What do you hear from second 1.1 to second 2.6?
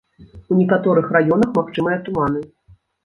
раёнах магчымыя туманы.